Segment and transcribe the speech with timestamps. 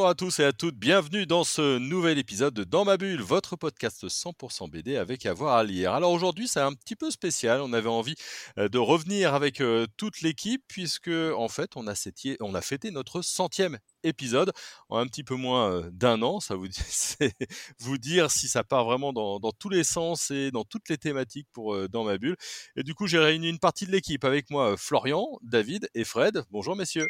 [0.00, 3.20] Bonjour à tous et à toutes, bienvenue dans ce nouvel épisode de Dans ma bulle,
[3.20, 5.92] votre podcast 100% BD avec avoir à lire.
[5.92, 8.14] Alors aujourd'hui c'est un petit peu spécial, on avait envie
[8.56, 11.92] euh, de revenir avec euh, toute l'équipe puisque en fait on a,
[12.40, 14.52] on a fêté notre centième épisode
[14.88, 16.68] en un petit peu moins euh, d'un an, ça vous,
[17.80, 20.96] vous dire si ça part vraiment dans, dans, tous les sens et dans toutes les
[20.96, 22.36] thématiques pour Dans ma bulle.
[22.74, 26.42] Et du coup j'ai réuni une partie de l'équipe avec moi Florian, David et Fred.
[26.50, 27.06] Bonjour messieurs.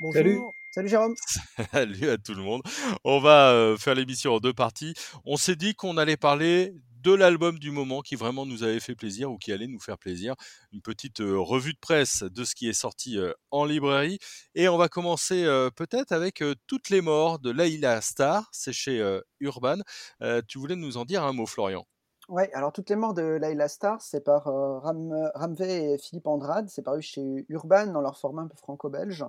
[0.00, 0.14] Bonjour.
[0.14, 0.40] Salut.
[0.74, 1.14] Salut Jérôme.
[1.72, 2.60] Salut à tout le monde.
[3.04, 4.92] On va euh, faire l'émission en deux parties.
[5.24, 8.96] On s'est dit qu'on allait parler de l'album du moment qui vraiment nous avait fait
[8.96, 10.34] plaisir ou qui allait nous faire plaisir.
[10.72, 14.18] Une petite euh, revue de presse de ce qui est sorti euh, en librairie.
[14.56, 15.44] Et on va commencer
[15.76, 18.48] peut-être avec Toutes les morts de Laila Star.
[18.50, 19.78] C'est chez Urban.
[20.48, 21.86] tu voulais nous en dire un mot, Florian?
[22.30, 26.70] Ouais, alors toutes les morts de Laila Star, c'est par Ram, Ramvé et Philippe Andrade,
[26.70, 29.26] c'est paru chez Urban dans leur format un peu franco-belge.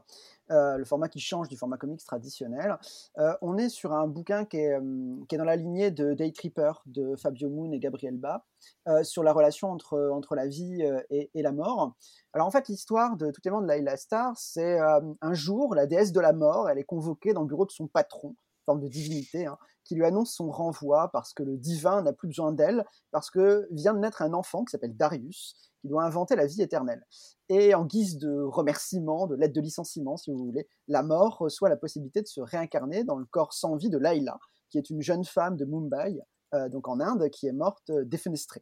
[0.52, 2.78] Euh, le format qui change du format comics traditionnel.
[3.18, 4.80] Euh, on est sur un bouquin qui est,
[5.28, 8.46] qui est, dans la lignée de Day Tripper de Fabio Moon et Gabriel Ba,
[8.88, 11.96] euh, sur la relation entre, entre la vie et, et, la mort.
[12.32, 15.88] Alors en fait, l'histoire de Toutes les morts de Laila Star, c'est un jour, la
[15.88, 18.88] déesse de la mort, elle est convoquée dans le bureau de son patron, forme de
[18.88, 22.86] divinité, hein, qui lui annonce son renvoi parce que le divin n'a plus besoin d'elle,
[23.12, 26.62] parce que vient de naître un enfant qui s'appelle Darius, qui doit inventer la vie
[26.62, 27.06] éternelle.
[27.48, 31.70] Et en guise de remerciement, de lettre de licenciement, si vous voulez, la mort reçoit
[31.70, 34.38] la possibilité de se réincarner dans le corps sans vie de Laila,
[34.70, 36.20] qui est une jeune femme de Mumbai,
[36.54, 38.62] euh, donc en Inde, qui est morte euh, défenestrée.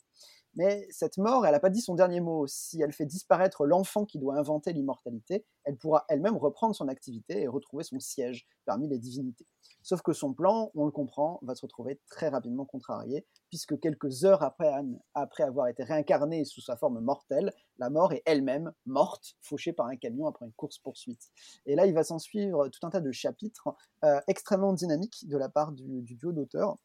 [0.56, 2.46] Mais cette mort, elle n'a pas dit son dernier mot.
[2.48, 7.42] Si elle fait disparaître l'enfant qui doit inventer l'immortalité, elle pourra elle-même reprendre son activité
[7.42, 9.48] et retrouver son siège parmi les divinités.
[9.82, 14.24] Sauf que son plan, on le comprend, va se retrouver très rapidement contrarié, puisque quelques
[14.26, 14.72] heures après,
[15.14, 19.88] après avoir été réincarné sous sa forme mortelle, la mort est elle-même morte, fauchée par
[19.88, 21.32] un camion après une course-poursuite.
[21.66, 23.76] Et là, il va s'en suivre tout un tas de chapitres
[24.06, 26.78] euh, extrêmement dynamiques de la part du duo d'auteurs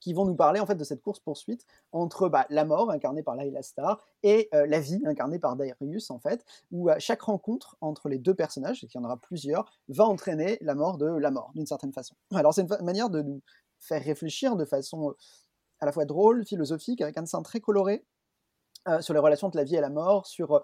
[0.00, 3.22] qui vont nous parler en fait de cette course poursuite entre bah, la mort incarnée
[3.22, 7.22] par Laila Star et euh, la vie incarnée par Darius en fait, où euh, chaque
[7.22, 10.98] rencontre entre les deux personnages, et qu'il y en aura plusieurs, va entraîner la mort
[10.98, 12.14] de la mort d'une certaine façon.
[12.34, 13.42] Alors c'est une manière de nous
[13.78, 15.16] faire réfléchir de façon euh,
[15.80, 18.04] à la fois drôle, philosophique, avec un dessin très coloré,
[19.00, 20.62] sur les relations entre la vie et la mort, sur,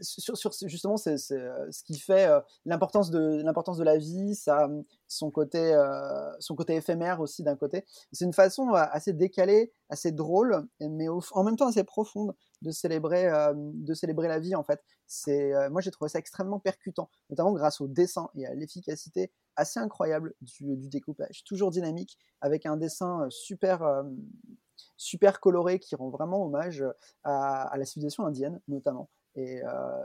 [0.00, 2.28] sur, sur, justement ce qui fait
[2.64, 4.68] l'importance de de la vie, ça,
[5.08, 5.76] son côté
[6.38, 7.84] son côté éphémère aussi d'un côté.
[8.12, 13.30] C'est une façon assez décalée, assez drôle, mais en même temps assez profonde de célébrer
[13.54, 14.82] de célébrer la vie en fait.
[15.06, 19.78] C'est moi j'ai trouvé ça extrêmement percutant, notamment grâce au dessin et à l'efficacité assez
[19.78, 24.04] incroyable du découpage, toujours dynamique avec un dessin super
[24.96, 26.84] super coloré qui rend vraiment hommage
[27.22, 29.08] à, la civilisation indienne notamment.
[29.36, 29.60] Et,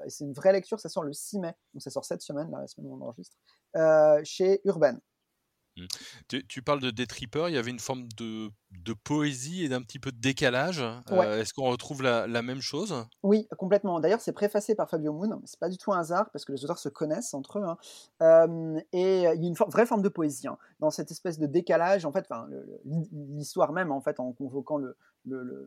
[0.08, 2.68] c'est une vraie lecture, ça sort le 6 mai, donc ça sort cette semaine, la
[2.68, 3.38] semaine où on enregistre,
[4.24, 4.98] chez Urban.
[5.82, 6.38] Mmh.
[6.48, 8.52] Tu, parles de Détripper, il y avait une forme de,
[9.04, 10.84] poésie et d'un petit peu de décalage.
[11.12, 12.96] Euh, est-ce qu'on retrouve la, même chose?
[13.24, 14.00] Oui, complètement.
[14.00, 15.42] D'ailleurs, c'est préfacé par Fabio Moon.
[15.46, 17.64] C'est pas du tout un hasard parce que les auteurs se connaissent entre eux.
[17.64, 18.78] Hein.
[18.92, 22.06] et il y a une vraie forme de poésie hein, dans cette espèce de décalage.
[22.06, 22.28] En fait,
[22.86, 24.96] l'histoire même, en fait, en convoquant le,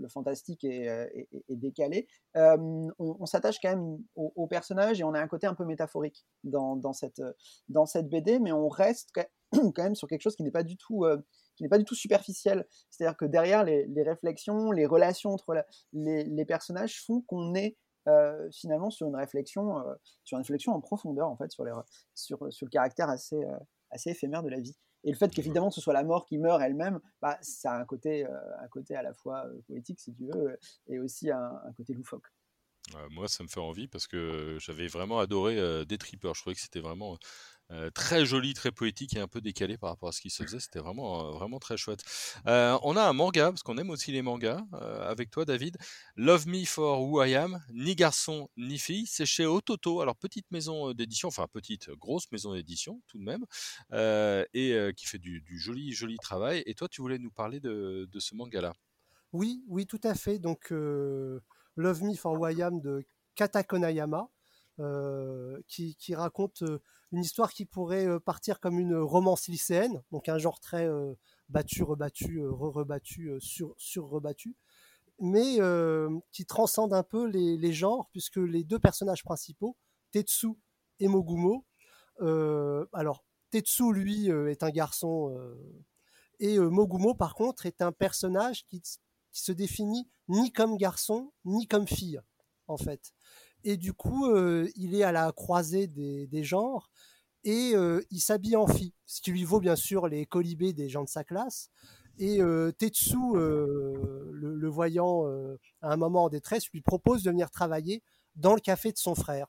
[0.08, 5.28] fantastique et, et, décalé, on, s'attache quand même au, au, personnage et on a un
[5.28, 7.22] côté un peu métaphorique dans, dans, cette,
[7.68, 9.12] dans cette BD, mais on reste
[9.74, 11.18] quand même sur quelque chose qui n'est pas du tout euh,
[11.56, 12.66] qui n'est pas du tout superficiel.
[12.90, 17.76] C'est-à-dire que derrière les, réflexions, les relations entre les, personnages font qu'on est
[18.08, 21.72] euh, finalement sur une réflexion, euh, sur une réflexion en profondeur en fait sur, les,
[22.14, 23.40] sur, sur le caractère assez,
[23.90, 24.76] assez éphémère de la vie.
[25.04, 27.84] Et le fait qu'évidemment ce soit la mort qui meurt elle-même, bah, ça a un
[27.84, 30.58] côté, un côté à la fois poétique si tu veux,
[30.88, 32.26] et aussi un, côté loufoque.
[33.10, 36.34] moi, ça me fait envie parce que j'avais vraiment adoré Des Trippers.
[36.34, 37.18] Je trouvais que c'était vraiment
[37.72, 40.42] euh, très joli, très poétique et un peu décalé par rapport à ce qui se
[40.42, 40.60] faisait.
[40.60, 42.04] C'était vraiment, euh, vraiment très chouette.
[42.46, 45.76] Euh, on a un manga, parce qu'on aime aussi les mangas, avec toi, David.
[46.16, 49.06] Love Me for Who I Am, ni garçon ni fille.
[49.06, 53.44] C'est chez Ototo, alors petite maison d'édition, enfin petite, grosse maison d'édition tout de même,
[54.54, 56.62] et qui fait du, joli, joli travail.
[56.66, 58.74] Et toi, tu voulais nous parler de, ce manga-là
[59.32, 60.38] Oui, oui, tout à fait.
[60.38, 63.04] Donc, Love Me for Who I Am de
[63.34, 64.28] Katakonayama.
[65.68, 66.62] Qui, qui, raconte
[67.12, 71.14] une histoire qui pourrait euh, partir comme une romance lycéenne, donc un genre très euh,
[71.50, 74.56] battu, rebattu, euh, re-rebattu, sur, sur-rebattu,
[75.20, 75.58] mais
[76.32, 79.76] qui transcende un peu les, genres, puisque les deux personnages principaux,
[80.10, 80.48] Tetsu
[80.98, 81.64] et Mogumo,
[82.18, 85.32] alors, Tetsu, lui, est un garçon.
[86.40, 88.82] et Mogumo, par contre, est un personnage qui,
[89.30, 92.20] se définit ni comme garçon, ni comme fille,
[92.66, 93.12] en fait.
[93.64, 94.34] Et du coup,
[94.76, 96.90] il est à la croisée des, genres
[97.44, 97.74] et
[98.10, 101.08] il s'habille en fille, ce qui lui vaut bien sûr les colibés des gens de
[101.08, 101.70] sa classe.
[102.18, 102.40] Et
[102.78, 105.26] Tetsu, le, voyant
[105.80, 108.02] à un moment en détresse, lui propose de venir travailler
[108.34, 109.46] dans le café de son frère.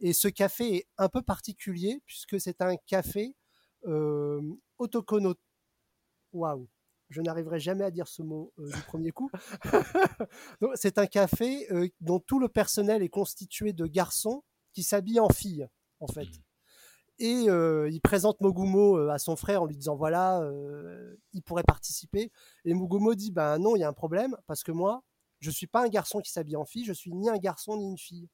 [0.00, 3.34] Et ce café est un peu particulier puisque c'est un café
[3.86, 4.40] euh,
[4.78, 5.34] autocono.
[6.32, 6.68] Waouh,
[7.10, 9.30] je n'arriverai jamais à dire ce mot du premier coup.
[10.74, 11.68] c'est un café
[12.00, 14.42] dont tout le personnel est constitué de garçons
[14.72, 15.68] qui s'habillent en filles,
[16.00, 16.26] en fait.
[16.26, 16.42] Mmh.
[17.20, 20.42] Et il présente Mogumo à son frère en lui disant voilà,
[21.32, 22.32] il pourrait participer.
[22.64, 25.02] Et Mogumo dit ben non, il y a un problème parce que moi,
[25.40, 27.86] je suis pas un garçon qui s'habille en fille, je suis ni un garçon ni
[27.88, 28.28] une fille.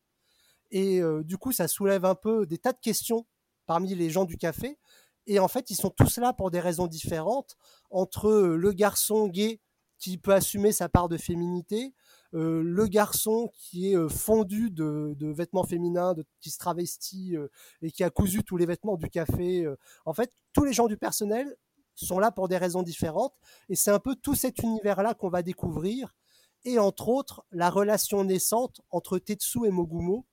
[0.70, 3.26] Et du coup, ça soulève un peu des tas de questions
[3.67, 4.78] parmi les gens du café.
[5.26, 7.56] Et en fait, ils sont tous là pour des raisons différentes
[7.90, 9.61] entre le garçon gay
[10.00, 11.94] qui peut assumer sa part de féminité,
[12.34, 17.49] euh, le garçon qui est euh, fondu de, vêtements féminins, qui se travestit euh,
[17.82, 19.67] et qui a cousu tous les vêtements du café.
[20.06, 21.55] En fait, tous les gens du personnel
[21.94, 23.34] sont là pour des raisons différentes.
[23.69, 26.14] Et c'est un peu tout cet univers-là qu'on va découvrir.
[26.64, 30.26] Et entre autres, la relation naissante entre Tetsu et Mogumo,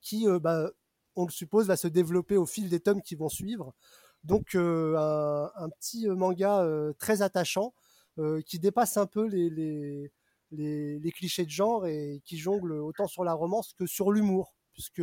[0.00, 0.70] qui, bah,
[1.16, 3.74] on le suppose, va se développer au fil des tomes qui vont suivre.
[4.24, 6.66] Donc un, petit manga
[6.98, 7.74] très attachant
[8.46, 10.10] qui dépasse un peu les,
[10.50, 15.02] les, clichés de genre et qui jongle autant sur la romance que sur l'humour, puisque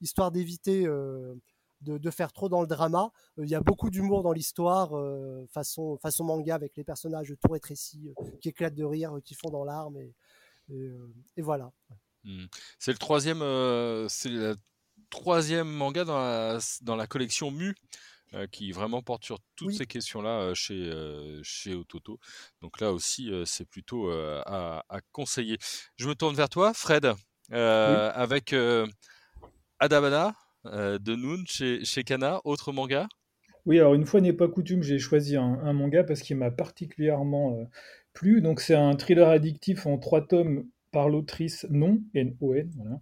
[0.00, 1.34] histoire d'éviter euh,
[1.80, 5.46] de, faire trop dans le drama, euh, il y a beaucoup d'humour dans l'histoire, euh,
[5.52, 9.64] façon, façon manga avec les personnages tout rétrécis qui éclatent de rire, qui font dans
[9.64, 10.12] l'arme et,
[11.38, 11.70] voilà.
[12.24, 12.46] Hmm.
[12.78, 13.40] C'est le troisième,
[14.08, 14.54] c'est
[15.12, 17.74] troisième manga dans la, dans la collection Mu.
[18.34, 22.18] Euh, qui vraiment porte sur toutes ces questions-là euh, chez, euh, chez Ototo.
[22.62, 24.82] Donc là aussi, c'est plutôt à,
[25.12, 25.58] conseiller.
[25.96, 27.12] Je me tourne vers toi, Fred,
[27.50, 28.54] avec
[29.78, 33.06] Adabana de Noon chez, chez Kana, autre manga?
[33.66, 37.68] Oui, alors une fois n'est pas coutume, j'ai choisi un, manga parce qu'il m'a particulièrement
[38.14, 38.40] plu.
[38.40, 43.00] Donc c'est un thriller addictif en trois tomes par l'autrice Non, N-O-N, voilà,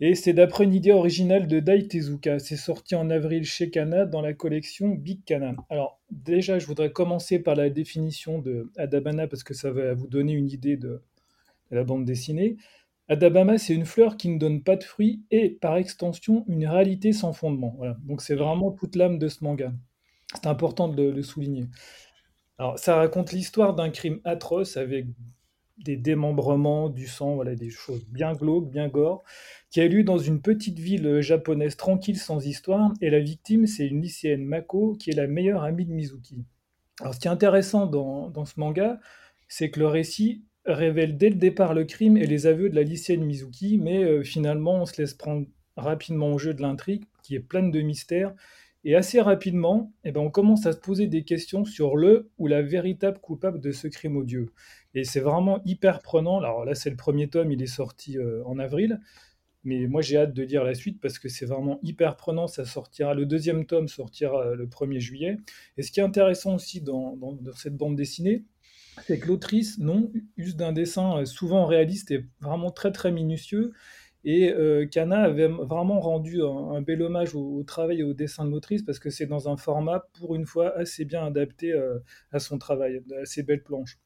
[0.00, 2.38] et c'est d'après une idée originale de Dai Tezuka.
[2.38, 5.56] C'est sorti en avril chez Kana dans la collection Big Kana.
[5.70, 10.06] Alors déjà, je voudrais commencer par la définition de Adabana parce que ça va vous
[10.06, 11.02] donner une idée de,
[11.72, 12.56] la bande dessinée.
[13.08, 17.12] Adabama, c'est une fleur qui ne donne pas de fruits et par extension une réalité
[17.12, 17.74] sans fondement.
[17.76, 17.96] Voilà.
[18.04, 19.72] Donc c'est vraiment toute l'âme de ce manga.
[20.34, 21.66] C'est important de le souligner.
[22.58, 25.06] Alors ça raconte l'histoire d'un crime atroce avec
[25.78, 29.24] des démembrements, du sang, des choses bien glauques, bien gore,
[29.70, 33.86] qui a lieu dans une petite ville japonaise tranquille sans histoire, et la victime, c'est
[33.86, 36.44] une lycéenne Mako, qui est la meilleure amie de Mizuki.
[37.00, 38.98] Alors, ce qui est intéressant dans, dans ce manga,
[39.46, 42.82] c'est que le récit révèle dès le départ le crime et les aveux de la
[42.82, 47.34] lycéenne Mizuki, mais euh, finalement, on se laisse prendre rapidement au jeu de l'intrigue, qui
[47.34, 48.34] est pleine de mystères,
[48.84, 52.46] et assez rapidement, eh ben, on commence à se poser des questions sur le ou
[52.46, 54.46] la véritable coupable de ce crime odieux.
[54.94, 56.38] Et c'est vraiment hyper prenant.
[56.38, 59.00] Alors là, c'est le premier tome, il est sorti euh, en avril.
[59.68, 62.46] Mais moi, j'ai hâte de lire la suite parce que c'est vraiment hyper prenant.
[62.46, 65.36] Ça sortira, le deuxième tome sortira euh, le 1er juillet.
[65.76, 67.18] Et ce qui est intéressant aussi dans,
[67.54, 68.44] cette bande dessinée,
[69.06, 73.74] c'est que l'autrice, non, use d'un dessin euh, souvent réaliste et vraiment très très minutieux.
[74.24, 78.50] Et euh, Kana avait vraiment rendu un, bel hommage au, travail et au dessin de
[78.50, 81.98] l'autrice parce que c'est dans un format, pour une fois, assez bien adapté euh,
[82.32, 83.98] à son travail, à ses belles planches.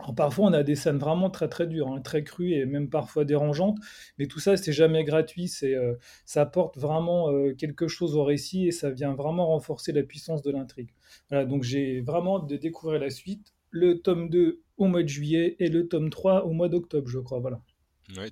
[0.00, 2.88] Alors, parfois, on a des scènes vraiment très très dures, hein, très crues et même
[2.88, 3.78] parfois dérangeantes,
[4.18, 7.28] mais tout ça, c'est jamais gratuit, c'est, euh, ça apporte vraiment
[7.58, 10.90] quelque chose au récit et ça vient vraiment renforcer la puissance de l'intrigue.
[11.28, 15.56] Voilà, donc j'ai vraiment de découvrir la suite, le tome 2 au mois de juillet
[15.58, 17.40] et le tome 3 au mois d'octobre, je crois.
[17.40, 17.60] Voilà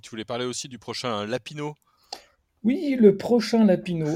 [0.00, 1.75] tu voulais parler aussi du prochain Lapino?
[2.64, 4.06] Oui, le prochain Lapino,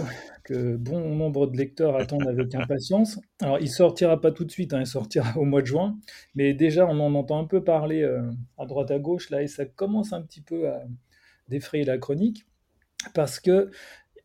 [0.42, 3.18] que bon nombre de lecteurs attendent avec impatience.
[3.40, 5.98] Alors, il sortira pas tout de suite, hein, il sortira au mois de juin,
[6.34, 8.22] mais déjà, on en entend un peu parler euh,
[8.58, 10.82] à droite à gauche, là, et ça commence un petit peu à
[11.48, 12.46] défrayer la chronique,
[13.14, 13.70] parce que,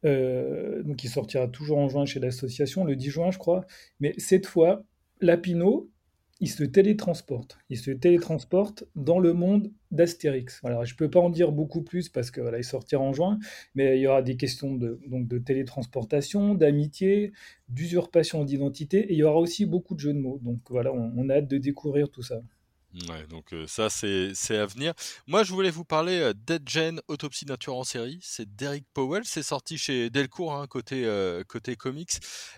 [0.06, 3.66] euh, donc il sortira toujours en juin chez l'association, le 10 juin, je crois,
[4.00, 4.84] mais cette fois,
[5.22, 5.90] Lapino,
[6.40, 7.58] il se télétransporte.
[7.70, 10.62] Il se télétransporte dans le monde d'Astérix.
[10.64, 13.40] Je ne peux pas en dire beaucoup plus parce que voilà, il sortira en juin,
[13.76, 17.32] mais il y aura des questions de, donc de télétransportation, d'amitié,
[17.70, 20.40] d'usurpation d'identité, et il y aura aussi beaucoup de jeux de mots.
[20.42, 22.42] Donc voilà, on, a hâte de découvrir tout ça.
[23.30, 24.94] Donc ça c'est à venir.
[25.28, 28.18] Moi je voulais vous parler Dead Gen Autopsie tueur en série.
[28.22, 31.08] C'est Derek Powell, c'est sorti chez Delcourt hein, côté
[31.48, 32.14] côté comics.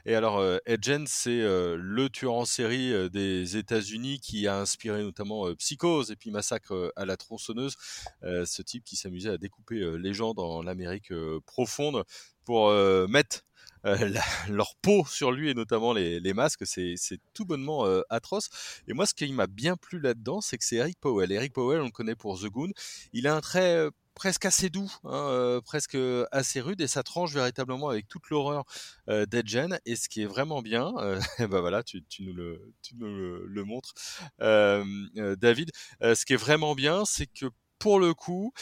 [0.06, 5.54] Et alors Dead Gen c'est le tueur en série des États-Unis qui a inspiré notamment
[5.56, 7.76] Psychose et puis Massacre à la tronçonneuse.
[8.22, 11.12] ce type qui s'amusait à découper les gens dans l'Amérique
[11.46, 12.04] profonde
[12.46, 12.72] pour
[13.10, 13.42] mettre
[13.86, 14.14] euh,
[14.50, 16.96] leur peau sur lui et notamment les, les masques, c'est
[17.34, 18.50] tout bonnement euh, atroce.
[18.88, 21.32] Et moi, ce qui m'a bien plu là-dedans, c'est que c'est Eric Powell.
[21.32, 22.72] Eric Powell, on le connaît pour The Goon.
[23.14, 25.98] Il a un trait euh, presque assez doux, hein, presque
[26.32, 28.66] assez rude, et ça tranche véritablement avec toute l'horreur
[29.10, 29.80] euh, d'Edgen.
[29.86, 30.92] Et ce qui est vraiment bien,
[31.40, 33.94] bah voilà, tu, tu, nous le, tu nous le, le montres,
[34.40, 35.72] David.
[36.02, 37.46] ce qui est vraiment bien, c'est que
[37.80, 38.54] pour le coup,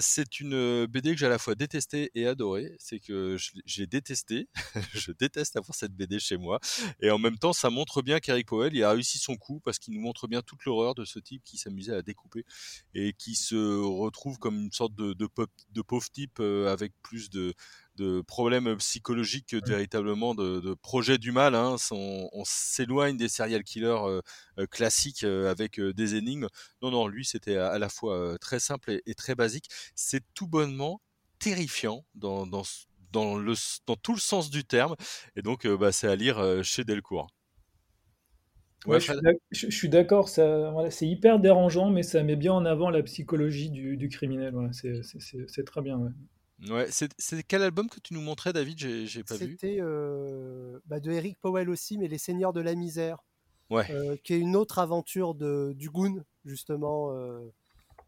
[0.00, 2.74] c'est une BD que j'ai à la fois détestée et adorée.
[2.78, 4.48] C'est que j'ai détesté,
[4.92, 6.60] je déteste avoir cette BD chez moi,
[7.00, 9.78] et en même temps, ça montre bien qu'Eric Powell il a réussi son coup parce
[9.78, 12.44] qu'il nous montre bien toute l'horreur de ce type qui s'amusait à découper
[12.94, 15.28] et qui se retrouve comme une sorte de, de,
[15.70, 17.54] de pauvre type avec plus de
[17.96, 21.54] de problèmes psychologiques que véritablement de, de projets du mal.
[21.54, 21.76] Hein.
[21.90, 24.20] On, on s'éloigne des serial killers euh,
[24.58, 26.48] euh, classiques euh, avec des énigmes.
[26.82, 29.68] Non, non, lui, c'était à, la fois très simple et, très basique.
[29.94, 31.00] C'est tout bonnement
[31.38, 32.62] terrifiant dans, dans,
[33.12, 33.54] dans, le,
[33.86, 34.94] dans tout le sens du terme.
[35.36, 37.28] Et donc, bah, c'est à lire chez Delcourt.
[38.86, 39.00] Ouais,
[39.50, 43.70] je, suis d'accord, voilà, c'est hyper dérangeant, mais ça met bien en avant la psychologie
[43.70, 44.52] du, du criminel.
[44.52, 45.98] Voilà, c'est très bien.
[45.98, 46.10] Ouais.
[46.68, 48.78] Ouais, c'est quel album que tu nous montrais, David?
[48.78, 49.52] J'ai pas vu.
[49.52, 53.18] C'était euh, bah, de Eric Powell aussi, mais Les Seigneurs de la Misère.
[53.68, 53.90] Ouais.
[53.90, 57.52] Euh, qui est une autre aventure de, du Goon, justement, euh,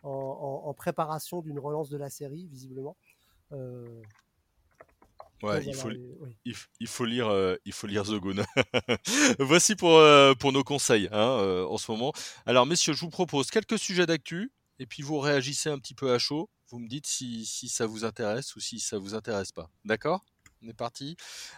[0.04, 2.96] en, en, préparation d'une relance de la série, visiblement.
[5.42, 5.90] Ouais, il faut,
[6.44, 8.44] il, faut lire, il faut lire The Goon.
[9.40, 10.00] Voici pour,
[10.38, 12.12] pour nos conseils hein, en ce moment.
[12.46, 16.12] Alors, messieurs, je vous propose quelques sujets d'actu, et puis vous réagissez un petit peu
[16.12, 19.52] à chaud vous me dites si, si, ça vous intéresse ou si ça vous intéresse
[19.52, 19.70] pas.
[19.84, 20.24] D'accord?
[20.62, 21.16] On est parti.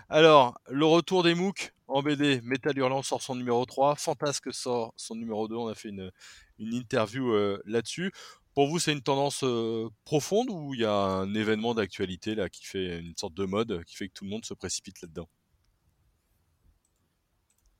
[0.08, 2.40] Alors, le retour des MOOC en BD.
[2.42, 3.96] Metal Hurlant sort son numéro 3.
[3.96, 5.56] Fantasque sort son numéro 2.
[5.56, 6.12] On a fait une,
[6.58, 8.12] une interview euh, là-dessus.
[8.54, 12.48] Pour vous, c'est une tendance euh, profonde ou il y a un événement d'actualité là
[12.48, 15.28] qui fait une sorte de mode qui fait que tout le monde se précipite là-dedans?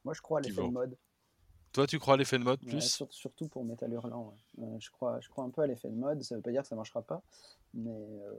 [0.04, 0.96] Moi, je crois à l'effet de mode.
[1.72, 3.04] Toi, tu crois à l'effet de mode plus?
[3.10, 4.34] Surtout pour Metal Hurlant.
[4.58, 6.22] Euh, je, crois, je crois un peu à l'effet de mode.
[6.22, 7.22] Ça ne veut pas dire que ça ne marchera pas,
[7.74, 8.32] mais, euh,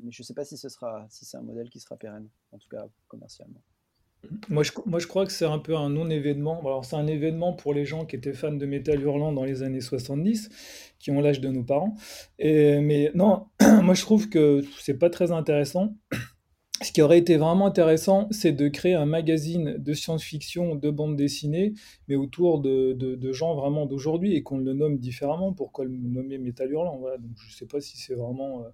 [0.00, 2.28] mais je ne sais pas si ce sera, si c'est un modèle qui sera pérenne,
[2.52, 3.60] en tout cas commercialement.
[4.48, 6.60] Moi je, moi, je crois que c'est un peu un non-événement.
[6.60, 9.62] Alors, c'est un événement pour les gens qui étaient fans de Metal Hurlant dans les
[9.62, 10.48] années 70,
[10.98, 11.96] qui ont l'âge de nos parents.
[12.38, 13.46] Et, mais non,
[13.82, 15.94] moi, je trouve que c'est pas très intéressant
[16.80, 21.16] ce qui aurait été vraiment intéressant, c'est de créer un magazine de science-fiction, de bande
[21.16, 21.74] dessinée,
[22.06, 25.52] mais autour de, gens vraiment d'aujourd'hui et qu'on le nomme différemment.
[25.52, 27.00] Pourquoi le nommer Metal Hurlant?
[27.36, 28.68] Je ne sais pas si c'est vraiment euh,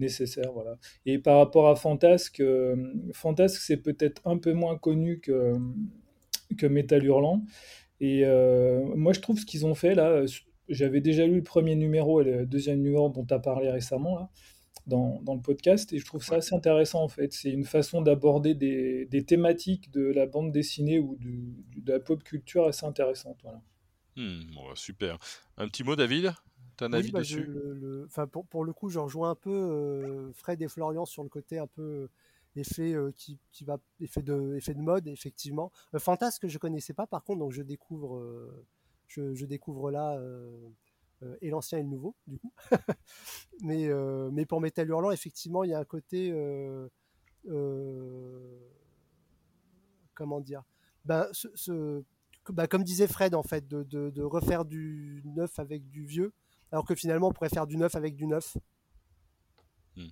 [0.00, 0.50] nécessaire.
[1.06, 5.54] Et par rapport à Fantasque, euh, Fantasque, c'est peut-être un peu moins connu que,
[6.58, 6.66] que.
[8.00, 10.24] Et euh, moi, je trouve ce qu'ils ont fait là.
[10.68, 14.18] J'avais déjà lu le premier numéro et le deuxième numéro dont tu as parlé récemment.
[14.18, 14.30] Là
[14.86, 17.32] dans, dans, le podcast et je trouve ça assez intéressant en fait.
[17.32, 22.22] C'est une façon d'aborder des, des, thématiques de la bande dessinée ou de la pop
[22.22, 23.38] culture assez intéressante.
[23.42, 23.62] Voilà.
[24.16, 25.18] Hmm, bon, super.
[25.56, 26.34] Un petit mot, David?
[26.76, 27.44] T'as un avis bah, dessus?
[27.46, 31.28] le, pour, pour, le coup, je rejoins un peu euh, Fred et Florian sur le
[31.28, 32.10] côté un peu euh,
[32.56, 35.72] effet euh, qui, qui, va effet de effet de mode effectivement.
[35.98, 38.20] Fantasque je connaissais pas par contre donc je découvre
[39.08, 40.68] je, je, découvre là euh,
[41.40, 42.52] et l'ancien et le nouveau, du coup.
[43.62, 46.30] mais, euh, mais pour Metal Hurlant, effectivement, il y a un côté.
[46.32, 46.88] Euh,
[50.14, 50.62] comment dire?
[51.04, 52.02] Ben, ce,
[52.48, 56.32] ben, Comme disait Fred, en fait, de, de, refaire du neuf avec du vieux,
[56.72, 58.56] alors que finalement, on pourrait faire du neuf avec du neuf.
[59.96, 60.08] Hmm.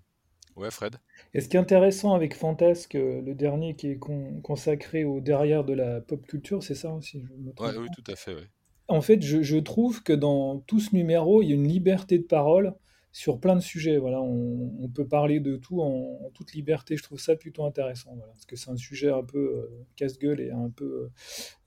[0.56, 0.96] Ouais, Fred?
[1.32, 3.98] Et ce qui est intéressant avec Fantasque, le dernier qui est
[4.42, 8.04] consacré au derrière de la pop culture, c'est ça aussi je me ouais, Oui, tout
[8.10, 8.34] à fait.
[8.34, 8.50] Ouais
[8.92, 12.24] en fait, je, trouve que dans tout ce numéro, il y a une liberté de
[12.24, 12.74] parole
[13.10, 13.98] sur plein de sujets.
[13.98, 16.96] Voilà, on, peut parler de tout en, toute liberté.
[16.96, 20.50] Je trouve ça plutôt intéressant, parce que c'est un sujet un peu euh, casse-gueule et
[20.50, 21.08] un peu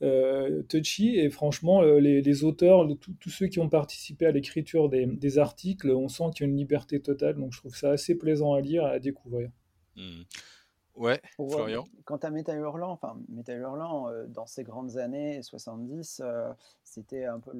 [0.01, 1.17] euh, touchy.
[1.17, 2.87] Et franchement, les, auteurs,
[3.19, 6.57] tous ceux qui ont participé à l'écriture des, articles, on sent qu'il y a une
[6.57, 7.35] liberté totale.
[7.35, 9.49] Donc, je trouve ça assez plaisant à lire, à découvrir.
[9.95, 10.23] Mmh.
[10.95, 11.85] Ouais, Florian.
[12.05, 16.51] Quant à Metal Hurlant, enfin, Metal Hurlant, euh, dans ces grandes années 70, euh,
[16.83, 17.51] c'était un peu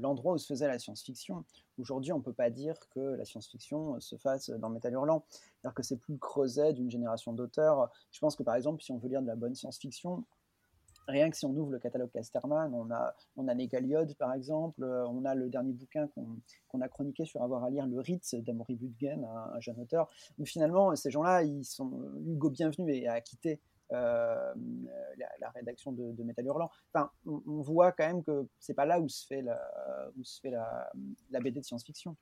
[0.00, 1.44] l'endroit où se faisait la science-fiction.
[1.78, 5.24] Aujourd'hui, on ne peut pas dire que la science-fiction se fasse dans Metal Hurlant.
[5.30, 7.90] C'est-à-dire que c'est plus le creuset d'une génération d'auteurs.
[8.12, 10.24] Je pense que par exemple, si on veut lire de la bonne science-fiction,
[11.06, 13.54] rien que si on ouvre le catalogue Casterman, on a, on a
[14.18, 17.86] par exemple, euh, on a le dernier bouquin qu'on a chroniqué sur avoir à lire,
[17.86, 20.08] Le Ritz d'Amory Budgen, un, jeune auteur,
[20.38, 21.90] où finalement ces gens-là, ils sont
[22.26, 23.60] Hugo Bienvenu et a quitté
[23.92, 24.54] euh,
[25.40, 26.70] la, rédaction de, de Metal Hurlant.
[26.92, 29.60] Enfin, on, voit quand même que c'est pas là où se fait la,
[30.16, 30.90] où se fait la,
[31.30, 32.16] la BD de science-fiction.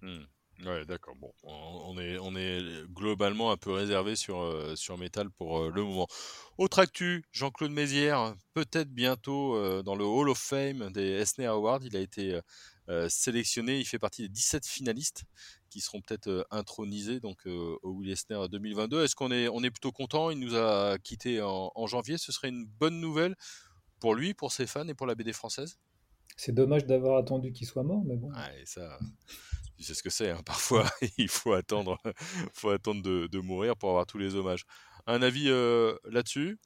[0.00, 0.24] Hmm.
[0.64, 1.16] Ouais, d'accord.
[1.16, 5.70] Bon, on est, on est globalement un peu réservé sur, euh, sur Metal pour euh,
[5.74, 6.06] le moment.
[6.56, 11.80] Autre actu, Jean-Claude Mézières, peut-être bientôt euh, dans le Hall of Fame des Esner Awards.
[11.82, 12.38] Il a été
[13.08, 15.24] sélectionné, il fait partie des 17 finalistes
[15.70, 19.02] qui seront peut-être intronisés donc, au Will Esner 2022.
[19.02, 20.30] Est-ce qu'on est, on est plutôt content?
[20.30, 22.18] Il nous a quittés en, en janvier.
[22.18, 23.34] Ce serait une bonne nouvelle
[23.98, 25.78] pour lui, pour ses fans et pour la BD française?
[26.36, 28.30] C'est dommage d'avoir attendu qu'il soit mort, mais bon.
[28.32, 28.98] Ouais, ça,
[29.76, 30.30] tu sais ce que c'est.
[30.30, 30.40] Hein.
[30.46, 30.84] Parfois,
[31.18, 31.98] il faut attendre,
[32.54, 34.64] faut attendre de, mourir pour avoir tous les hommages.
[35.06, 36.58] Un avis euh, là-dessus?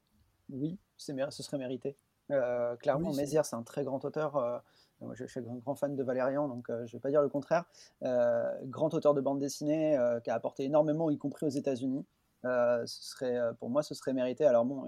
[0.51, 1.97] Oui, ce serait mérité.
[2.31, 4.37] Euh, clairement, Mézières, c'est un très grand auteur.
[4.37, 4.59] Euh,
[5.01, 7.29] moi, je, suis un grand fan de Valérian, donc je ne vais pas dire le
[7.29, 7.65] contraire.
[8.03, 12.05] grand auteur de bande dessinée qui a apporté énormément, y compris aux États-Unis.
[12.45, 14.45] ce serait, pour moi, ce serait mérité.
[14.45, 14.87] Alors bon,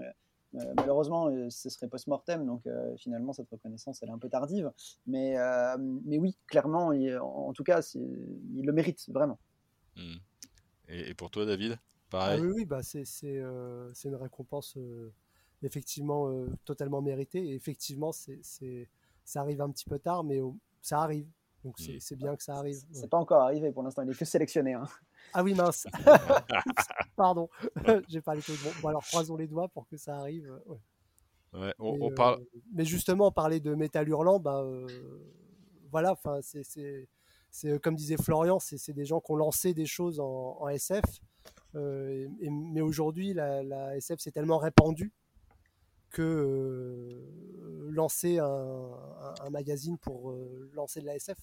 [0.55, 4.29] euh, malheureusement, euh, ce serait post-mortem, donc euh, finalement, cette reconnaissance, elle est un peu
[4.29, 4.71] tardive.
[5.05, 5.35] Mais,
[6.05, 9.39] mais oui, clairement, en, tout cas, il le mérite vraiment.
[9.95, 10.17] Hmm.
[10.87, 14.77] Et, pour toi, David ah Pareil Oui, oui bah, c'est une récompense
[15.61, 17.49] effectivement totalement méritée.
[17.49, 18.39] Et effectivement, c'est
[19.23, 20.39] ça arrive un petit peu tard, mais
[20.81, 21.27] ça arrive.
[21.63, 22.17] Donc c'est hmm.
[22.17, 22.77] bien que ça arrive.
[22.91, 24.73] C'est pas encore arrivé pour l'instant, il est que sélectionné.
[24.73, 24.85] Hein.
[25.33, 25.85] Ah oui, mince.
[27.15, 27.49] Pardon,
[28.07, 28.57] j'ai pas les choses.
[28.81, 30.51] Bon, alors croisons les doigts pour que ça arrive.
[31.53, 31.71] Ouais.
[31.77, 32.41] on, parle...
[32.41, 34.87] Euh, mais justement, parler de métal hurlant, bah, euh,
[35.91, 40.67] voilà, enfin, c'est comme disait Florian, c'est des gens qui ont lancé des choses en,
[40.69, 41.03] SF.
[41.75, 45.13] Euh, mais aujourd'hui, la, SF s'est tellement répandue
[46.09, 47.23] que
[47.91, 50.35] lancer un, magazine pour
[50.73, 51.37] lancer de la SF,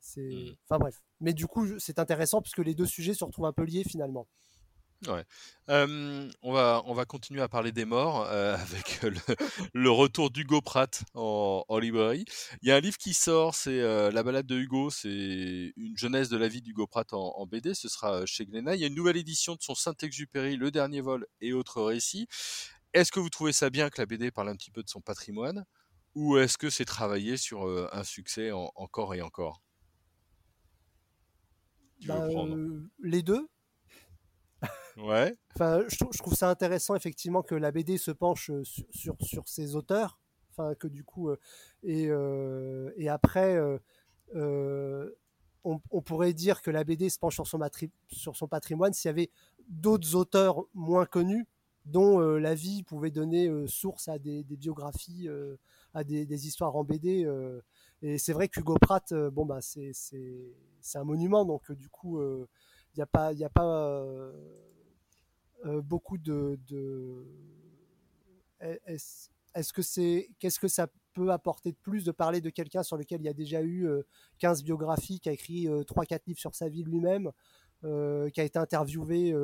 [0.00, 0.56] c'est, mmh.
[0.64, 1.02] enfin bref.
[1.20, 4.26] Mais du coup, c'est intéressant puisque les deux sujets se retrouvent un peu liés finalement.
[5.06, 5.24] Ouais.
[5.68, 9.02] on, va, on va continuer à parler des morts euh, avec
[9.72, 12.26] le, retour d'Hugo Pratt en, librairie.
[12.60, 15.96] Il y a un livre qui sort, c'est euh, La balade de Hugo, c'est une
[15.96, 18.74] jeunesse de la vie d'Hugo Pratt en, BD, ce sera chez Glénat.
[18.74, 22.26] Il y a une nouvelle édition de son Saint-Exupéry, Le Dernier Vol et autres récits.
[22.92, 25.00] Est-ce que vous trouvez ça bien que la BD parle un petit peu de son
[25.00, 25.64] patrimoine
[26.14, 29.62] ou est-ce que c'est travailler sur euh, un succès encore et encore?
[32.06, 32.26] Bah,
[33.00, 33.48] les deux.
[34.96, 35.34] Ouais.
[35.54, 39.76] enfin, je, trouve ça intéressant effectivement que la BD se penche sur, sur, sur ses
[39.76, 40.18] auteurs.
[40.50, 41.30] Enfin, que du coup,
[41.82, 42.08] et,
[42.96, 43.58] et après,
[44.34, 47.60] on, on, pourrait dire que la BD se penche sur son,
[48.08, 49.30] sur son patrimoine s'il y avait
[49.68, 51.46] d'autres auteurs moins connus
[51.90, 55.28] dont la vie pouvait donner source à des, biographies,
[55.94, 57.26] à des, histoires en BD.
[58.02, 59.92] Et c'est vrai qu'Hugo Pratt, euh, bon, bah, c'est,
[60.94, 62.46] un monument, donc euh, du coup, il euh,
[62.96, 64.32] n'y a pas, y a pas
[65.82, 66.58] beaucoup de.
[68.60, 70.30] Est-ce, que c'est.
[70.38, 73.28] Qu'est-ce que ça peut apporter de plus de parler de quelqu'un sur lequel il y
[73.28, 73.86] a déjà eu
[74.38, 77.30] 15 biographies, qui a écrit 3-4 livres sur sa vie lui-même,
[77.82, 79.34] qui a été interviewé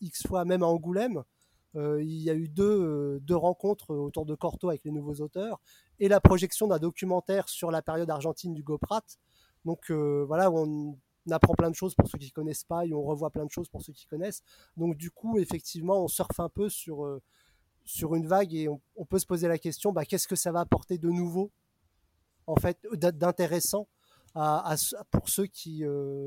[0.00, 1.24] X fois, même à Angoulême?
[1.74, 5.16] Euh, il y a eu deux, euh, deux, rencontres autour de Corto avec les nouveaux
[5.16, 5.60] auteurs
[5.98, 9.02] et la projection d'un documentaire sur la période argentine du Goprat.
[9.64, 10.96] Donc euh, voilà, on
[11.30, 13.68] apprend plein de choses pour ceux qui connaissent pas et on revoit plein de choses
[13.68, 14.42] pour ceux qui connaissent.
[14.76, 17.20] Donc du coup, effectivement, on surfe un peu sur,
[17.84, 20.60] sur une vague et on, peut se poser la question, bah, qu'est-ce que ça va
[20.60, 21.50] apporter de nouveau,
[22.46, 23.88] en fait, d'intéressant
[25.10, 25.82] pour ceux qui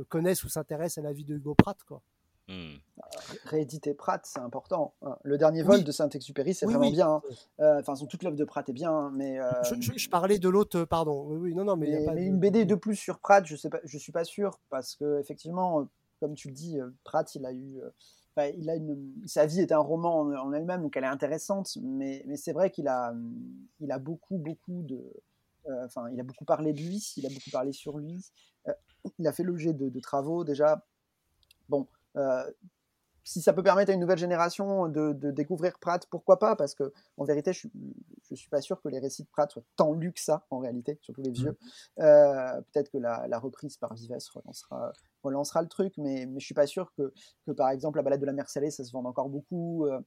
[0.10, 2.02] connaissent ou s'intéressent à la vie de Hugo Pratt, quoi.
[2.50, 2.78] Hmm.
[3.46, 4.96] Rééditer Pratt, c'est important.
[5.04, 5.16] Hein.
[5.22, 7.08] Le dernier vol de Saint-Exupéry, c'est vraiment bien.
[7.08, 7.22] Hein.
[7.60, 9.40] Euh, enfin, toute l'œuvre de Pratt est bien, hein, mais.
[9.40, 11.28] Euh, je, parlais de l'autre, pardon.
[11.28, 12.08] Oui, oui, non, non, mais.
[12.12, 14.96] mais, une BD de plus sur Pratt, je sais pas, je suis pas sûr, parce
[14.96, 15.88] que effectivement,
[16.20, 17.82] comme tu le dis, euh, Pratt, il a eu.
[18.58, 22.24] il a une, sa vie est un roman en, elle-même, donc elle est intéressante, mais,
[22.26, 23.14] mais c'est vrai qu'il a,
[23.80, 25.00] il a beaucoup, beaucoup de.
[25.86, 28.26] Enfin, il a beaucoup parlé de lui, il a beaucoup parlé sur lui.
[29.20, 30.84] il a fait l'objet de, de travaux déjà.
[31.68, 31.99] Bon, euh,
[33.30, 36.56] si ça peut permettre à une nouvelle génération de, découvrir Pratt, pourquoi pas?
[36.56, 37.68] Parce que en vérité, je,
[38.32, 40.58] ne suis pas sûr que les récits de Pratt soient tant lus que ça, en
[40.58, 41.52] réalité, surtout les vieux.
[41.52, 42.02] Mmh.
[42.02, 44.92] Euh, peut-être que la, reprise par Vives relancera,
[45.22, 47.14] relancera le truc, mais, mais je suis pas sûr que,
[47.46, 49.86] que, par exemple, la balade de la Mercellée, ça se vende encore beaucoup.
[49.86, 50.02] Euh.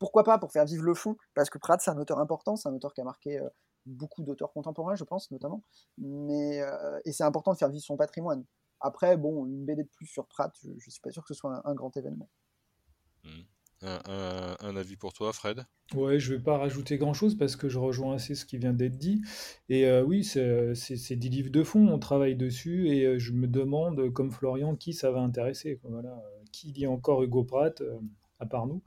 [0.00, 1.16] pourquoi pas pour faire vivre le fond?
[1.34, 3.40] Parce que Pratt, c'est un auteur important, c'est un auteur qui a marqué
[3.84, 5.62] beaucoup d'auteurs contemporains, je pense, notamment.
[5.98, 6.60] Mais,
[7.04, 8.44] et c'est important de faire vivre son patrimoine.
[8.80, 11.34] Après, bon, une BD de plus sur Pratt, je ne suis pas sûr que ce
[11.34, 12.28] soit un, grand événement.
[13.24, 13.28] Mmh.
[13.82, 15.64] Un, avis pour toi, Fred?
[15.94, 18.96] Ouais, je vais pas rajouter grand-chose parce que je rejoins assez ce qui vient d'être
[18.96, 19.22] dit.
[19.68, 24.30] Et oui, c'est des livres de fond, on travaille dessus et je me demande, comme
[24.32, 25.78] Florian, qui ça va intéresser.
[25.84, 26.22] Voilà.
[26.52, 27.82] Qui lit encore Hugo Pratt
[28.38, 28.82] à part nous.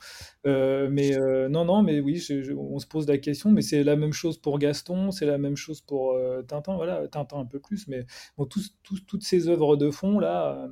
[0.46, 2.26] Euh, mais euh, non, non, mais oui,
[2.58, 5.56] on se pose la question, mais c'est la même chose pour Gaston, c'est la même
[5.56, 8.06] chose pour euh, Tintin, voilà, Tintin un peu plus, mais
[8.38, 10.70] bon, toutes ces œuvres de fond, là,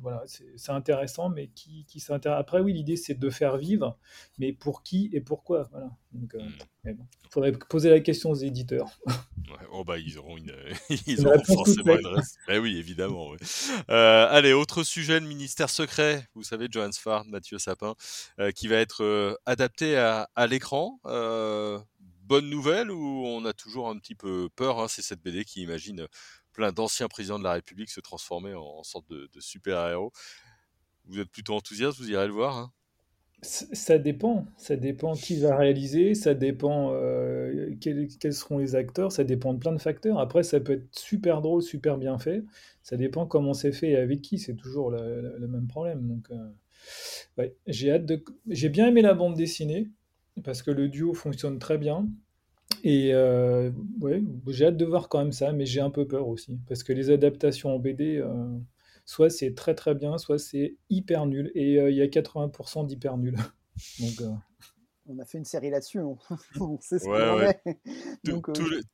[0.00, 2.40] voilà, c'est intéressant, mais qui, qui s'intéresse.
[2.40, 3.98] Après, oui, l'idée, c'est de faire vivre,
[4.38, 5.90] mais pour qui et pourquoi, voilà.
[6.12, 6.34] Donc,
[6.84, 6.96] il hmm.
[7.30, 8.98] faudrait poser la question aux éditeurs.
[9.72, 10.54] oh bah, ils auront, une,
[11.06, 12.38] ils auront forcément une reste.
[12.46, 13.32] Ben oui, évidemment.
[13.88, 16.28] allez, autre sujet, le ministère secret.
[16.34, 17.94] Vous savez, Johannes Farr, Mathieu Sapin,
[18.38, 21.00] euh, qui va être euh, adapté à, l'écran.
[21.06, 21.78] Euh,
[22.22, 25.62] bonne nouvelle ou on a toujours un petit peu peur hein, C'est cette BD qui
[25.62, 26.06] imagine
[26.52, 30.12] plein d'anciens présidents de la République se transformer en, sorte de, super-héros.
[31.06, 32.72] Vous êtes plutôt enthousiaste, vous irez le voir hein?
[33.42, 36.94] Ça dépend, ça dépend qui va réaliser, ça dépend
[37.80, 40.20] quels, seront les acteurs, ça dépend de plein de facteurs.
[40.20, 42.44] Après, ça peut être super drôle, super bien fait,
[42.82, 46.06] ça dépend comment c'est fait et avec qui, c'est toujours le, même problème.
[46.06, 46.30] Donc,
[47.66, 48.22] j'ai hâte de.
[48.48, 49.90] J'ai bien aimé la bande dessinée
[50.44, 52.08] parce que le duo fonctionne très bien.
[52.84, 56.26] Et euh, ouais, j'ai hâte de voir quand même ça, mais j'ai un peu peur
[56.28, 58.58] aussi parce que les adaptations en BD, euh,
[59.04, 61.50] soit c'est très très bien, soit c'est hyper nul.
[61.54, 63.36] Et euh, il y a 80% d'hyper nul.
[64.00, 64.22] Donc
[65.06, 66.18] on a fait une série là-dessus, on,
[66.80, 68.84] sait ce qu'on est.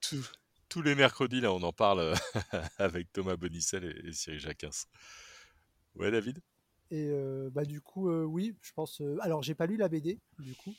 [0.68, 2.14] tous les mercredis, là, on en parle
[2.78, 4.70] avec Thomas Bonicel et, et Cyril Jacquins.
[5.94, 6.40] Ouais, David?
[6.90, 7.10] Et
[7.52, 9.02] bah, du coup, oui, je pense.
[9.20, 10.74] alors, j'ai pas lu la BD, du coup.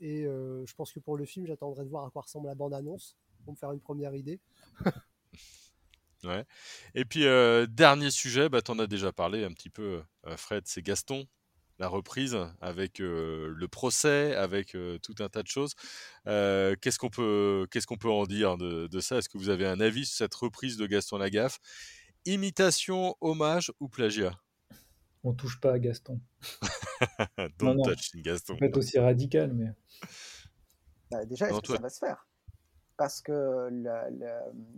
[0.00, 3.16] et je pense que pour le film, j'attendrai de voir à quoi ressemble la bande-annonce
[3.44, 4.40] pour me faire une première idée.
[6.24, 6.44] Ouais.
[6.94, 7.24] Et puis,
[7.68, 10.02] dernier sujet, bah, tu en as déjà parlé un petit peu,
[10.36, 11.26] Fred, c'est Gaston,
[11.78, 15.74] la reprise avec le procès, avec tout un tas de choses.
[16.24, 19.18] qu'est-ce qu'on peut, qu'est-ce qu'on peut en dire de, de ça?
[19.18, 21.58] Est-ce que vous avez un avis sur cette reprise de Gaston Lagaffe?
[22.26, 24.38] Imitation, hommage ou plagiat?
[25.22, 26.20] On touche pas à Gaston.
[27.58, 28.56] Don't touch Gaston.
[28.56, 29.70] Peut être aussi radical, mais.
[31.10, 32.26] Bah, déjà, est-ce que ça va se faire?
[33.00, 33.80] Parce que il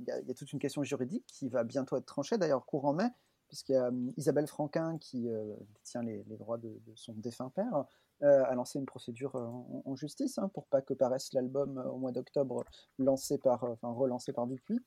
[0.07, 3.09] y, a toute une question juridique qui va bientôt être tranchée, d'ailleurs courant mai,
[3.49, 7.85] puisqu'il y a hum, Isabelle Franquin qui euh, détient les, droits de, son défunt père,
[8.23, 9.49] euh, a lancé une procédure euh,
[9.85, 12.63] en, justice hein, pour pas que paraisse l'album au mois d'octobre
[12.97, 14.79] lancé par, enfin relancé par Dupuis.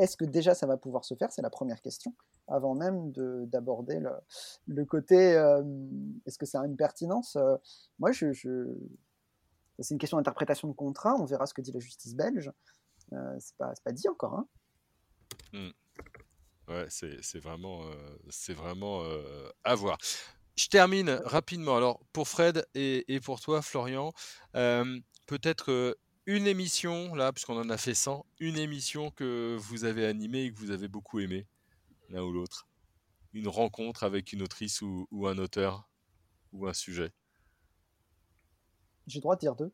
[0.00, 1.30] Est-ce que déjà ça va pouvoir se faire?
[1.30, 2.12] C'est la première question,
[2.48, 3.12] avant même
[3.46, 4.02] d'aborder
[4.66, 5.14] le, côté
[6.26, 7.38] est-ce que ça a une pertinence?
[8.00, 11.14] Moi, c'est une question d'interprétation de contrat.
[11.14, 12.52] On verra ce que dit la justice belge.
[13.38, 14.34] C'est pas, pas dit encore.
[14.34, 14.46] Hein.
[15.52, 15.70] Mmh.
[16.70, 19.98] Ouais, c'est vraiment, euh, c'est vraiment euh, à voir.
[20.56, 21.76] Je termine rapidement.
[21.76, 24.12] Alors, pour Fred et, pour toi, Florian,
[24.54, 30.06] euh, peut-être une émission, là, puisqu'on en a fait 100, une émission que vous avez
[30.06, 31.48] animée et que vous avez beaucoup aimé,
[32.08, 32.68] l'un ou l'autre.
[33.32, 35.88] Une rencontre avec une autrice ou un auteur
[36.52, 37.12] ou un sujet.
[39.06, 39.72] J'ai le droit de dire deux.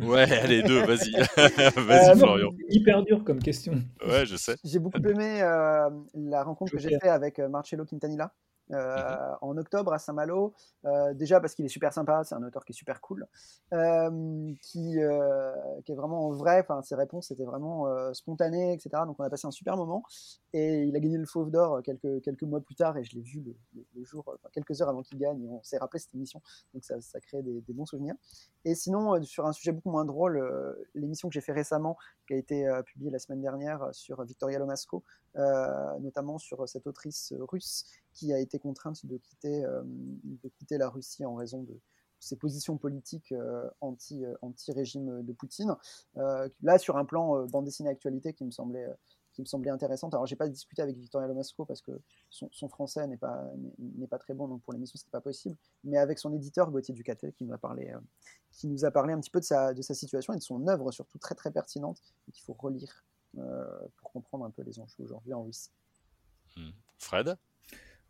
[0.00, 1.12] Ouais, allez, deux, vas-y.
[1.76, 2.50] vas-y, euh, Florian.
[2.68, 3.74] Hyper dur comme question.
[4.06, 4.56] Ouais, je sais.
[4.64, 8.32] J'ai beaucoup aimé euh, la rencontre que j'ai faite avec euh, Marcello Quintanilla.
[8.72, 10.54] Euh, en octobre à Saint-Malo.
[10.84, 13.26] Euh, déjà parce qu'il est super sympa, c'est un auteur qui est super cool,
[13.72, 16.60] euh, qui, est vraiment vrai.
[16.60, 19.02] Enfin, ses réponses étaient vraiment spontanées, etc.
[19.06, 20.02] Donc on a passé un super moment.
[20.52, 23.22] Et il a gagné le Fauve d'Or quelques, quelques mois plus tard, et je l'ai
[23.22, 23.42] vu
[23.94, 25.42] le, jour, quelques heures avant qu'il gagne.
[25.42, 26.40] Et on s'est rappelé cette émission,
[26.72, 28.14] donc ça, ça crée des, bons souvenirs.
[28.64, 30.42] Et sinon, sur un sujet beaucoup moins drôle,
[30.94, 35.04] l'émission que j'ai fait récemment, qui a été publiée la semaine dernière sur Victoria Lomasco,
[35.34, 40.88] notamment sur cette autrice russe qui a été contrainte de quitter, euh, de quitter la
[40.88, 41.78] Russie en raison de
[42.18, 45.74] ses positions politiques euh, anti, euh, anti-régime de Poutine.
[46.14, 48.88] là, sur un plan bande dessinée actualité qui me semblait
[49.32, 50.12] qui me semblait intéressante.
[50.12, 53.50] Alors, j'ai pas discuté avec Victoria Lomasco parce que son, français n'est pas,
[54.10, 55.56] pas très bon, donc pour l'émission, c'était pas possible.
[55.84, 57.94] Mais avec son éditeur, Gauthier Ducatel, qui nous a parlé,
[58.50, 60.68] qui nous a parlé un petit peu de sa, de sa situation et de son
[60.68, 61.98] œuvre, surtout très très pertinente,
[62.30, 65.70] qu'il faut relire pour comprendre un peu les enjeux aujourd'hui en Russie.
[66.54, 66.72] Hmm.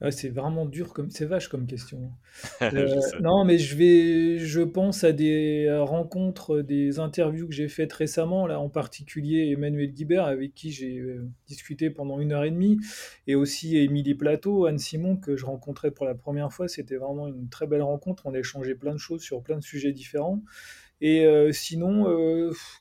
[0.02, 2.10] Fred c'est vraiment dur, comme c'est vache comme question.
[2.62, 7.92] Euh, non, mais je vais, je pense à des rencontres, des interviews que j'ai faites
[7.92, 12.50] récemment, là en particulier Emmanuel Guibert, avec qui j'ai euh, discuté pendant une heure et
[12.50, 12.78] demie,
[13.26, 16.68] et aussi Émilie Plateau, Anne Simon, que je rencontrais pour la première fois.
[16.68, 18.26] C'était vraiment une très belle rencontre.
[18.26, 20.42] On a échangé plein de choses sur plein de sujets différents.
[21.00, 22.80] Et euh, sinon, autre...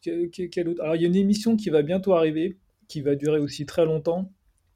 [0.79, 2.57] Alors, il y a une émission qui va bientôt arriver,
[2.87, 4.31] qui va durer aussi très longtemps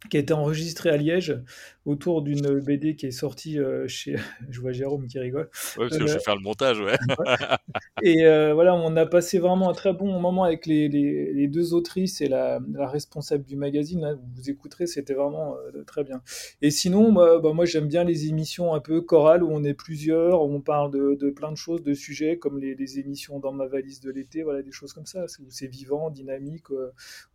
[0.10, 1.39] qui a été enregistré à Liège
[1.85, 4.15] autour d'une BD qui est sortie euh, chez.
[4.49, 5.49] Je vois Jérôme qui rigole.
[5.77, 6.97] Ouais, parce que je vais faire le montage, ouais.
[8.01, 11.47] Et euh, voilà, on a passé vraiment un très bon moment avec les, les, les
[11.47, 14.19] deux autrices et la, la, responsable du magazine.
[14.35, 16.21] Vous écouterez, c'était vraiment euh, très bien.
[16.61, 19.73] Et sinon, bah, bah, moi j'aime bien les émissions un peu chorales où on est
[19.73, 23.39] plusieurs, où on parle de, de plein de choses, de sujets, comme les, les, émissions
[23.39, 26.65] dans ma valise de l'été, voilà, des choses comme ça, où c'est vivant, dynamique,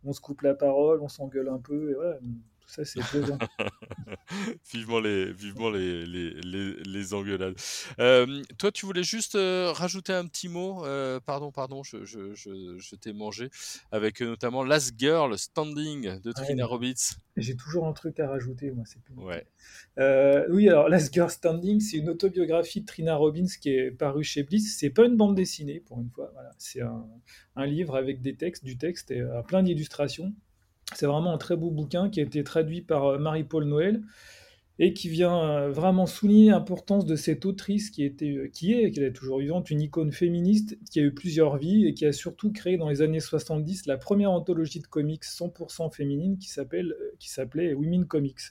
[0.03, 2.17] on se coupe la parole, on s'engueule un peu, et voilà
[2.71, 3.37] ça c'est plaisant.
[4.73, 7.55] vivement les, vivement les, les, les, les engueulades.
[7.99, 12.33] Euh, toi, tu voulais juste euh, rajouter un petit mot, euh, pardon, pardon, je, je,
[12.33, 13.49] je, je t'ai mangé,
[13.91, 16.93] avec notamment Last Girl Standing de Trina Robbins.
[17.35, 19.15] J'ai toujours un truc à rajouter, moi, c'est plus.
[19.15, 19.45] Ouais.
[20.49, 24.43] oui, alors Last Girl Standing, c'est une autobiographie de Trina Robbins qui est parue chez
[24.43, 24.77] Bliss.
[24.77, 26.51] C'est pas une bande dessinée, pour une fois, voilà.
[26.57, 27.05] c'est un,
[27.57, 30.33] un, livre avec des textes, du texte et plein d'illustrations.
[30.95, 34.01] C'est vraiment un très beau bouquin qui a été traduit par euh, Marie-Paul Noël
[34.79, 38.91] et qui vient euh, vraiment souligner l'importance de cette autrice qui, était, euh, qui est,
[38.91, 42.11] qui est toujours vivante, une icône féministe qui a eu plusieurs vies et qui a
[42.11, 47.73] surtout créé dans les années 70 la première anthologie de comics 100% féminine qui s'appelait
[47.73, 48.41] Women Comics.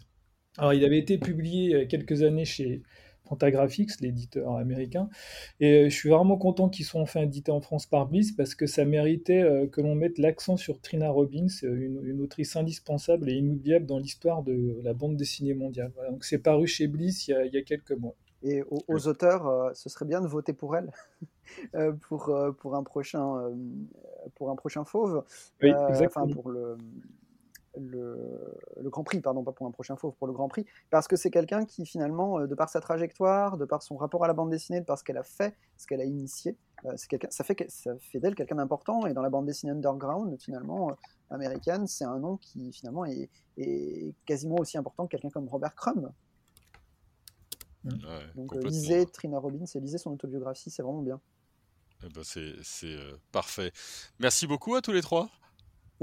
[0.58, 2.82] Alors il avait été publié quelques années chez,
[4.00, 5.08] L'éditeur américain.
[5.60, 8.54] Et euh, je suis vraiment content qu'ils soient enfin édités en France par Bliss parce
[8.54, 13.30] que ça méritait euh, que l'on mette l'accent sur Trina Robbins, euh, une, autrice indispensable
[13.30, 15.92] et inoubliable dans l'histoire de la bande dessinée mondiale.
[16.10, 18.14] donc c'est paru chez Bliss il y, a, il y a quelques mois.
[18.42, 20.90] Et aux, auteurs, ce serait bien de voter pour elle
[22.08, 23.52] pour, pour, un prochain,
[24.34, 25.24] pour un prochain fauve.
[25.62, 26.78] Oui, enfin, pour le,
[27.76, 31.16] le, Grand Prix, pardon, pas pour un prochain fauve, pour le Grand Prix, parce que
[31.16, 34.34] c'est quelqu'un qui finalement, euh, de par sa trajectoire, de par son rapport à la
[34.34, 36.56] bande dessinée, de par ce qu'elle a fait, ce qu'elle a initié,
[36.86, 40.90] euh, ça fait, ça fait d'elle quelqu'un d'important, et dans la bande dessinée underground, finalement,
[40.90, 40.94] euh,
[41.30, 43.30] américaine, c'est un nom qui finalement est,
[44.26, 46.10] quasiment aussi important que quelqu'un comme Robert Crumb.
[48.34, 51.20] Donc lisez Trina Robbins et lisez son autobiographie, c'est vraiment bien.
[52.02, 52.98] Eh ben c'est
[53.30, 53.70] parfait.
[54.18, 55.30] Merci beaucoup à tous les trois.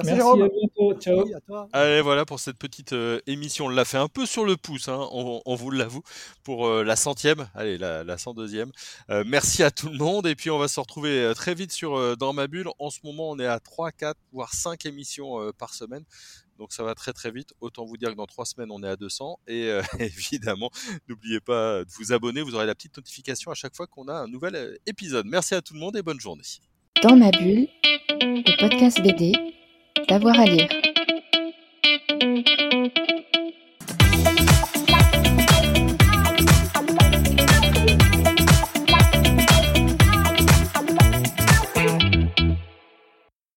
[0.03, 0.93] Merci, à bientôt.
[0.99, 1.35] Ciao.
[1.35, 1.69] à toi.
[1.73, 3.65] Allez, voilà pour cette petite euh, émission.
[3.65, 6.03] On l'a fait un peu sur le pouce, hein, on, on, vous l'avoue,
[6.43, 8.69] pour euh, la centième, allez, la, la 102e.
[9.09, 11.71] Euh, merci à tout le monde et puis on va se retrouver euh, très vite
[11.71, 12.67] sur euh, Dans ma bulle.
[12.79, 16.03] En ce moment, on est à 3, 4, voire 5 émissions par semaine.
[16.57, 17.53] Donc ça va très très vite.
[17.61, 19.39] Autant vous dire que dans 3 semaines, on est à 200.
[19.47, 20.69] Et évidemment,
[21.07, 22.41] n'oubliez pas de vous abonner.
[22.41, 25.25] Vous aurez la petite notification à chaque fois qu'on a un nouvel épisode.
[25.27, 26.43] Merci à tout le monde et bonne journée.
[27.03, 27.67] Dans ma bulle,
[28.21, 29.56] le podcast BD
[30.05, 30.69] D'avoir à lire.